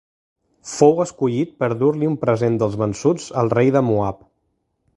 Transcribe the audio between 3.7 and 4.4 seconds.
de Moab.